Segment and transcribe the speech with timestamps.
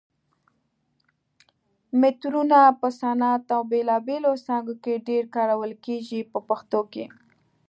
[2.01, 7.05] مترونه په صنعت او بېلابېلو څانګو کې ډېر کارول کېږي په پښتو کې.